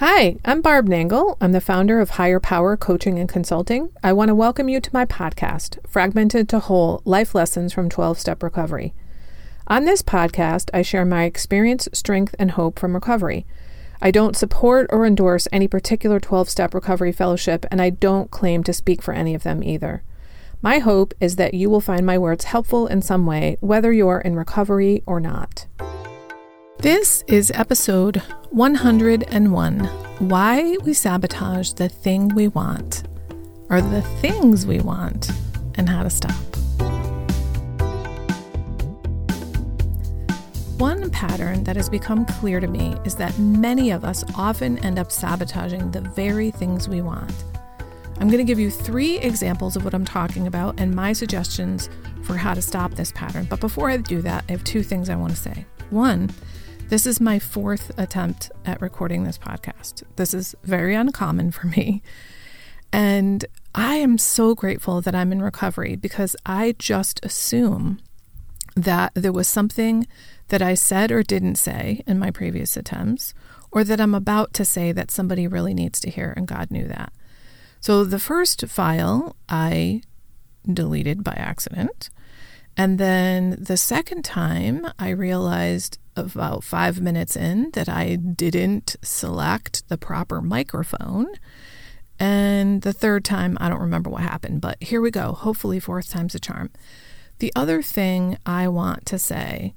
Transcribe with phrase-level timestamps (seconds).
[0.00, 1.36] Hi, I'm Barb Nangle.
[1.42, 3.90] I'm the founder of Higher Power Coaching and Consulting.
[4.02, 8.18] I want to welcome you to my podcast, Fragmented to Whole Life Lessons from 12
[8.18, 8.94] Step Recovery.
[9.66, 13.44] On this podcast, I share my experience, strength, and hope from recovery.
[14.00, 18.64] I don't support or endorse any particular 12 step recovery fellowship, and I don't claim
[18.64, 20.02] to speak for any of them either.
[20.62, 24.20] My hope is that you will find my words helpful in some way, whether you're
[24.20, 25.66] in recovery or not.
[26.82, 28.22] This is episode
[28.52, 29.80] 101
[30.30, 33.02] Why We Sabotage the Thing We Want,
[33.68, 35.30] or the Things We Want,
[35.74, 36.32] and How to Stop.
[40.78, 44.98] One pattern that has become clear to me is that many of us often end
[44.98, 47.44] up sabotaging the very things we want.
[48.20, 51.90] I'm going to give you three examples of what I'm talking about and my suggestions
[52.22, 53.46] for how to stop this pattern.
[53.50, 55.66] But before I do that, I have two things I want to say.
[55.90, 56.30] One,
[56.90, 60.02] this is my fourth attempt at recording this podcast.
[60.16, 62.02] This is very uncommon for me.
[62.92, 63.44] And
[63.76, 68.00] I am so grateful that I'm in recovery because I just assume
[68.74, 70.08] that there was something
[70.48, 73.34] that I said or didn't say in my previous attempts,
[73.70, 76.88] or that I'm about to say that somebody really needs to hear, and God knew
[76.88, 77.12] that.
[77.78, 80.02] So the first file I
[80.66, 82.10] deleted by accident.
[82.76, 89.88] And then the second time, I realized about five minutes in that I didn't select
[89.88, 91.28] the proper microphone.
[92.18, 95.32] And the third time, I don't remember what happened, but here we go.
[95.32, 96.70] Hopefully, fourth time's a charm.
[97.38, 99.74] The other thing I want to say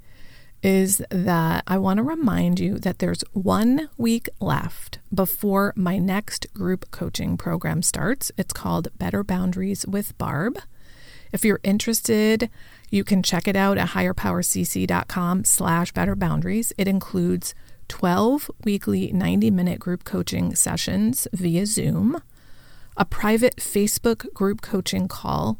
[0.62, 6.52] is that I want to remind you that there's one week left before my next
[6.54, 8.32] group coaching program starts.
[8.38, 10.58] It's called Better Boundaries with Barb.
[11.32, 12.48] If you're interested,
[12.94, 16.72] you can check it out at higherpowercc.com slash better boundaries.
[16.78, 17.54] It includes
[17.88, 22.22] 12 weekly 90 minute group coaching sessions via Zoom,
[22.96, 25.58] a private Facebook group coaching call.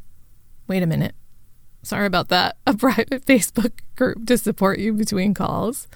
[0.68, 1.14] Wait a minute.
[1.82, 2.56] Sorry about that.
[2.66, 5.88] A private Facebook group to support you between calls.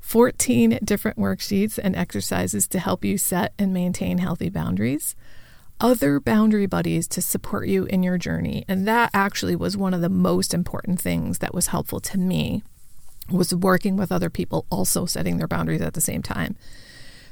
[0.00, 5.14] 14 different worksheets and exercises to help you set and maintain healthy boundaries
[5.80, 8.64] other boundary buddies to support you in your journey.
[8.68, 12.62] And that actually was one of the most important things that was helpful to me
[13.30, 16.56] was working with other people also setting their boundaries at the same time.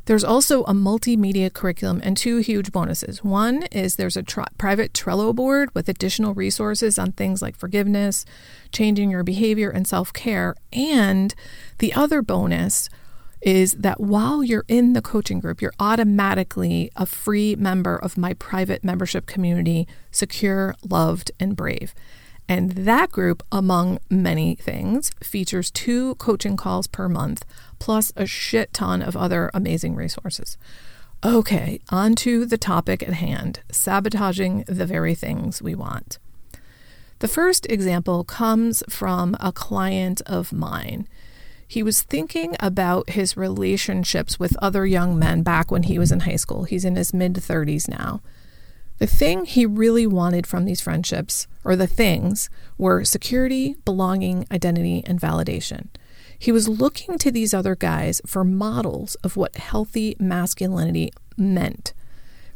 [0.08, 3.22] There's also a multimedia curriculum and two huge bonuses.
[3.22, 8.24] One is there's a tr- private Trello board with additional resources on things like forgiveness,
[8.72, 10.54] changing your behavior, and self care.
[10.72, 11.34] And
[11.76, 12.88] the other bonus
[13.40, 18.34] is that while you're in the coaching group, you're automatically a free member of my
[18.34, 21.94] private membership community, Secure, Loved, and Brave.
[22.48, 27.44] And that group, among many things, features two coaching calls per month,
[27.78, 30.56] plus a shit ton of other amazing resources.
[31.24, 36.18] Okay, on to the topic at hand sabotaging the very things we want.
[37.18, 41.08] The first example comes from a client of mine
[41.68, 46.20] he was thinking about his relationships with other young men back when he was in
[46.20, 46.64] high school.
[46.64, 48.22] He's in his mid 30s now.
[48.96, 52.48] The thing he really wanted from these friendships, or the things,
[52.78, 55.88] were security, belonging, identity, and validation.
[56.38, 61.92] He was looking to these other guys for models of what healthy masculinity meant.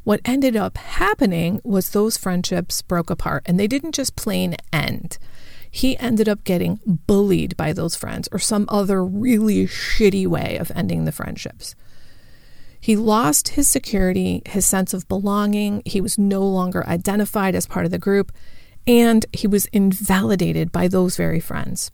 [0.05, 5.19] What ended up happening was those friendships broke apart and they didn't just plain end
[5.75, 10.71] he ended up getting bullied by those friends or some other really shitty way of
[10.75, 11.75] ending the friendships.
[12.79, 15.83] He lost his security, his sense of belonging.
[15.87, 18.33] He was no longer identified as part of the group,
[18.87, 21.91] and he was invalidated by those very friends.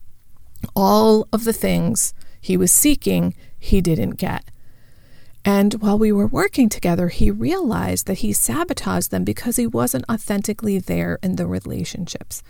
[0.75, 4.45] All of the things he was seeking, he didn't get.
[5.45, 10.05] And while we were working together, he realized that he sabotaged them because he wasn't
[10.11, 12.43] authentically there in the relationships.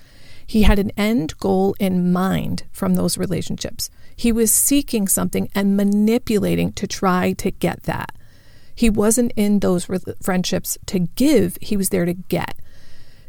[0.49, 3.91] He had an end goal in mind from those relationships.
[4.17, 8.13] He was seeking something and manipulating to try to get that.
[8.75, 12.59] He wasn't in those re- friendships to give, he was there to get.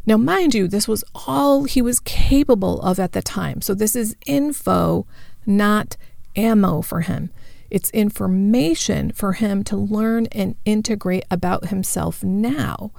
[0.06, 3.60] Now, mind you, this was all he was capable of at the time.
[3.62, 5.06] So, this is info,
[5.46, 5.98] not
[6.38, 7.32] ammo for him.
[7.70, 12.92] It's information for him to learn and integrate about himself now.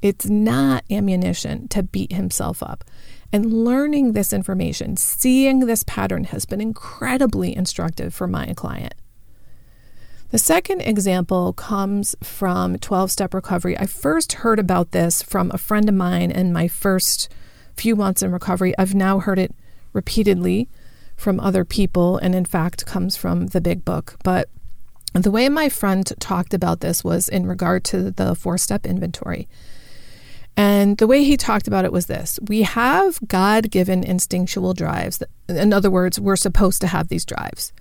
[0.00, 2.84] It's not ammunition to beat himself up.
[3.32, 8.94] And learning this information, seeing this pattern has been incredibly instructive for my client.
[10.30, 13.78] The second example comes from 12 step recovery.
[13.78, 17.28] I first heard about this from a friend of mine in my first
[17.76, 18.74] few months in recovery.
[18.78, 19.54] I've now heard it
[19.92, 20.68] repeatedly
[21.16, 24.16] from other people, and in fact, comes from the big book.
[24.22, 24.48] But
[25.14, 29.48] The way my friend talked about this was in regard to the four step inventory.
[30.56, 35.22] And the way he talked about it was this we have God given instinctual drives.
[35.48, 37.72] In other words, we're supposed to have these drives.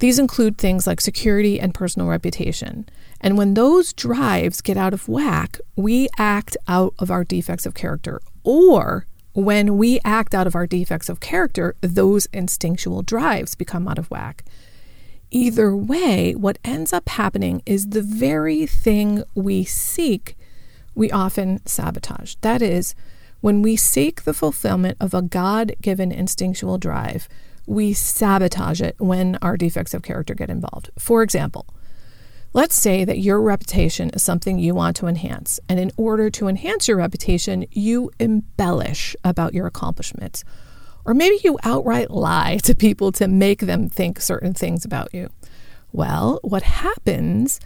[0.00, 2.88] These include things like security and personal reputation.
[3.20, 7.74] And when those drives get out of whack, we act out of our defects of
[7.74, 8.20] character.
[8.42, 13.98] Or when we act out of our defects of character, those instinctual drives become out
[13.98, 14.44] of whack.
[15.30, 20.36] Either way, what ends up happening is the very thing we seek,
[20.94, 22.34] we often sabotage.
[22.40, 22.94] That is,
[23.40, 27.28] when we seek the fulfillment of a God given instinctual drive,
[27.66, 30.90] we sabotage it when our defects of character get involved.
[30.98, 31.66] For example,
[32.52, 36.48] let's say that your reputation is something you want to enhance, and in order to
[36.48, 40.44] enhance your reputation, you embellish about your accomplishments
[41.04, 45.30] or maybe you outright lie to people to make them think certain things about you.
[45.92, 47.60] Well, what happens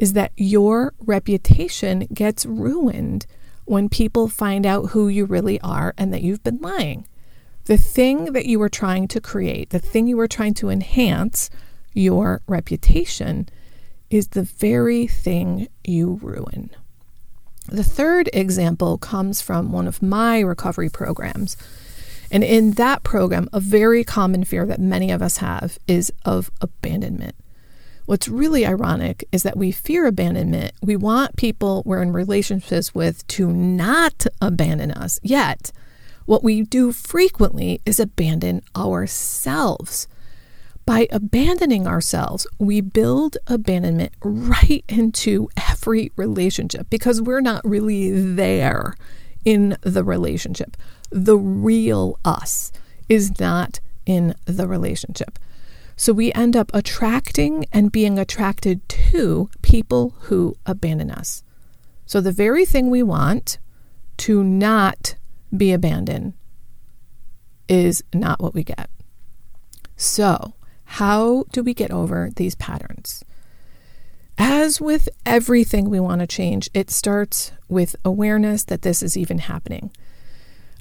[0.00, 3.26] is that your reputation gets ruined
[3.66, 7.06] when people find out who you really are and that you've been lying.
[7.66, 11.50] The thing that you were trying to create, the thing you were trying to enhance,
[11.92, 13.48] your reputation,
[14.08, 16.70] is the very thing you ruin.
[17.68, 21.56] The third example comes from one of my recovery programs.
[22.32, 26.50] And in that program, a very common fear that many of us have is of
[26.60, 27.36] abandonment.
[28.10, 30.72] What's really ironic is that we fear abandonment.
[30.82, 35.20] We want people we're in relationships with to not abandon us.
[35.22, 35.70] Yet,
[36.26, 40.08] what we do frequently is abandon ourselves.
[40.84, 48.96] By abandoning ourselves, we build abandonment right into every relationship because we're not really there
[49.44, 50.76] in the relationship
[51.10, 52.72] the real us
[53.08, 55.38] is not in the relationship.
[56.00, 61.44] So we end up attracting and being attracted to people who abandon us.
[62.06, 63.58] So the very thing we want
[64.16, 65.16] to not
[65.54, 66.32] be abandoned
[67.68, 68.88] is not what we get.
[69.94, 70.54] So,
[70.84, 73.22] how do we get over these patterns?
[74.38, 79.36] As with everything we want to change, it starts with awareness that this is even
[79.36, 79.90] happening.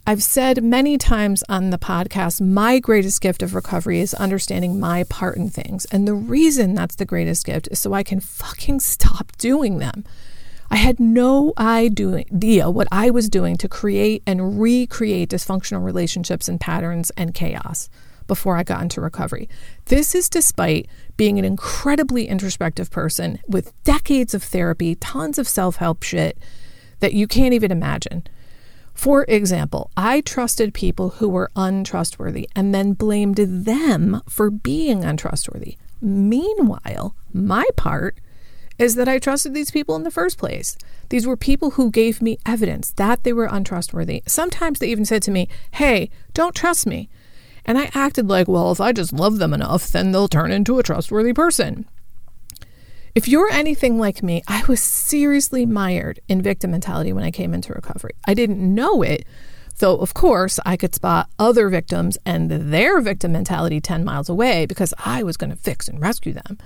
[0.09, 5.03] I've said many times on the podcast, my greatest gift of recovery is understanding my
[5.03, 5.85] part in things.
[5.91, 10.03] And the reason that's the greatest gift is so I can fucking stop doing them.
[10.71, 16.59] I had no idea what I was doing to create and recreate dysfunctional relationships and
[16.59, 17.87] patterns and chaos
[18.25, 19.47] before I got into recovery.
[19.85, 25.75] This is despite being an incredibly introspective person with decades of therapy, tons of self
[25.75, 26.35] help shit
[26.99, 28.23] that you can't even imagine.
[28.99, 35.77] For example, I trusted people who were untrustworthy and then blamed them for being untrustworthy.
[36.01, 38.19] Meanwhile, my part
[38.77, 40.77] is that I trusted these people in the first place.
[41.07, 44.21] These were people who gave me evidence that they were untrustworthy.
[44.27, 47.07] Sometimes they even said to me, Hey, don't trust me.
[47.65, 50.77] And I acted like, Well, if I just love them enough, then they'll turn into
[50.77, 51.85] a trustworthy person.
[53.19, 57.53] If you're anything like me, I was seriously mired in victim mentality when I came
[57.53, 58.13] into recovery.
[58.25, 59.25] I didn't know it,
[59.79, 64.65] though, of course, I could spot other victims and their victim mentality 10 miles away
[64.65, 66.59] because I was going to fix and rescue them.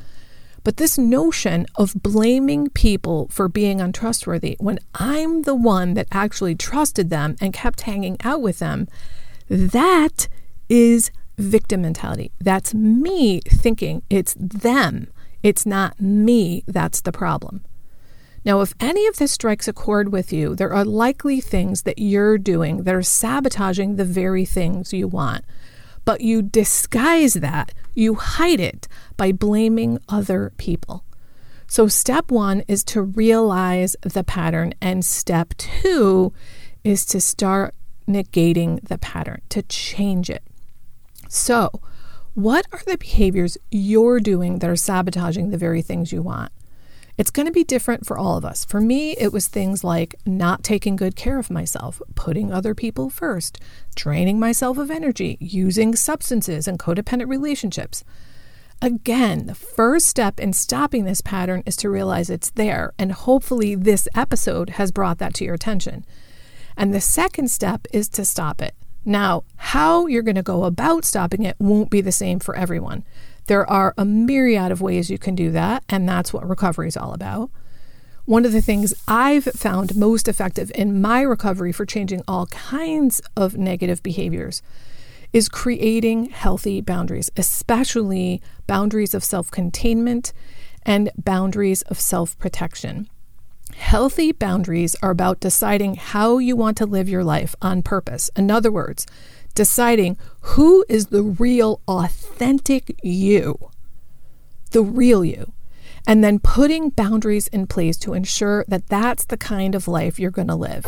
[0.63, 6.53] But this notion of blaming people for being untrustworthy when I'm the one that actually
[6.53, 8.88] trusted them and kept hanging out with them,
[9.50, 10.27] that
[10.69, 12.31] is victim mentality.
[12.39, 15.07] That's me thinking it's them
[15.43, 17.63] it's not me that's the problem.
[18.45, 22.00] Now, if any of this strikes a chord with you, there are likely things that
[22.00, 25.45] you're doing that are sabotaging the very things you want.
[26.03, 31.05] But you disguise that, you hide it by blaming other people.
[31.67, 36.33] So, step one is to realize the pattern, and step two
[36.83, 37.73] is to start
[38.05, 40.43] negating the pattern, to change it.
[41.29, 41.71] So,
[42.34, 46.52] what are the behaviors you're doing that are sabotaging the very things you want?
[47.16, 48.66] It's going to be different for all of us.
[48.66, 53.12] For me, it was things like not taking good care of myself, putting other people
[53.12, 53.60] first,
[53.96, 58.04] draining myself of energy, using substances and codependent relationships.
[58.82, 63.75] Again, the first step in stopping this pattern is to realize it's there, and hopefully,
[63.75, 66.06] this episode has brought that to your attention.
[66.75, 68.74] And the second step is to stop it.
[69.05, 73.03] Now, how you're going to go about stopping it won't be the same for everyone.
[73.48, 76.95] There are a myriad of ways you can do that, and that's what recovery is
[76.95, 77.50] all about.
[78.25, 83.22] One of the things I've found most effective in my recovery for changing all kinds
[83.36, 84.62] of negative behaviors
[85.33, 90.31] is creating healthy boundaries, especially boundaries of self containment
[90.83, 93.10] and boundaries of self protection.
[93.75, 98.30] Healthy boundaries are about deciding how you want to live your life on purpose.
[98.36, 99.06] In other words,
[99.56, 103.72] deciding who is the real, authentic you,
[104.72, 105.53] the real you,
[106.08, 110.32] and then putting boundaries in place to ensure that that's the kind of life you're
[110.32, 110.86] going to live.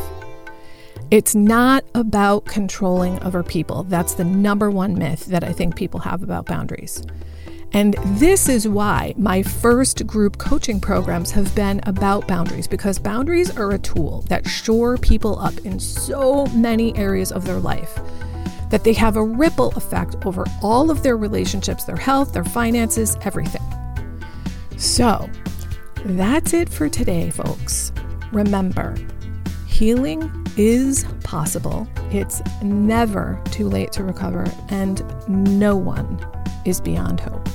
[1.12, 3.84] It's not about controlling other people.
[3.84, 7.06] That's the number one myth that I think people have about boundaries.
[7.76, 13.54] And this is why my first group coaching programs have been about boundaries because boundaries
[13.58, 18.00] are a tool that shore people up in so many areas of their life
[18.70, 23.18] that they have a ripple effect over all of their relationships, their health, their finances,
[23.24, 23.62] everything.
[24.78, 25.30] So,
[26.06, 27.92] that's it for today, folks.
[28.32, 28.96] Remember,
[29.68, 31.90] healing is possible.
[32.10, 36.26] It's never too late to recover, and no one
[36.64, 37.48] is beyond hope.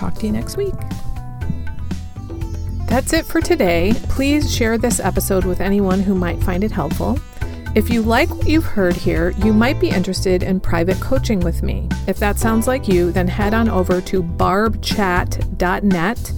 [0.00, 0.72] Talk to you next week.
[2.86, 3.92] That's it for today.
[4.04, 7.18] Please share this episode with anyone who might find it helpful.
[7.74, 11.62] If you like what you've heard here, you might be interested in private coaching with
[11.62, 11.86] me.
[12.06, 16.32] If that sounds like you, then head on over to barbchat.net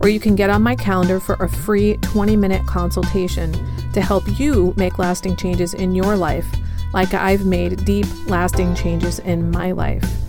[0.00, 3.52] or you can get on my calendar for a free 20 minute consultation
[3.92, 6.46] to help you make lasting changes in your life,
[6.94, 10.21] like I've made deep, lasting changes in my life.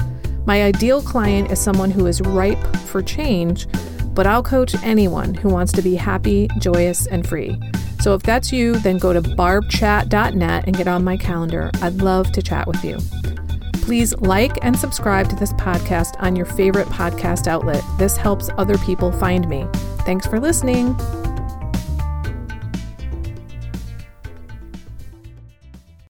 [0.46, 3.68] My ideal client is someone who is ripe for change,
[4.14, 7.58] but I'll coach anyone who wants to be happy, joyous, and free.
[8.02, 11.72] So if that's you, then go to barbchat.net and get on my calendar.
[11.82, 12.98] I'd love to chat with you.
[13.84, 17.84] Please like and subscribe to this podcast on your favorite podcast outlet.
[17.98, 19.66] This helps other people find me.
[20.06, 20.96] Thanks for listening.